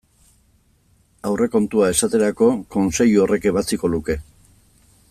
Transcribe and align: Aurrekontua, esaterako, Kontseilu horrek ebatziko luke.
Aurrekontua, 1.31 1.91
esaterako, 1.97 2.49
Kontseilu 2.77 3.23
horrek 3.27 3.47
ebatziko 3.53 3.95
luke. 3.97 4.19